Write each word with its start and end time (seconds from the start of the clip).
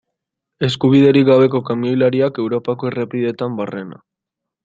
Eskubiderik 0.67 1.27
gabeko 1.27 1.61
kamioilariak 1.67 2.41
Europako 2.45 2.91
errepideetan 2.93 3.61
barrena. 3.63 4.01